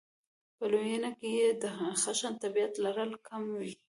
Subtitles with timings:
[0.57, 1.63] په لویېنه کې یې د
[2.01, 3.71] خشن طبعیت لرل کم وي.